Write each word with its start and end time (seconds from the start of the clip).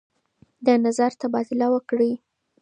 د 0.65 0.67
نظر 0.85 1.11
تبادله 1.21 1.67
وکړئ. 1.71 2.11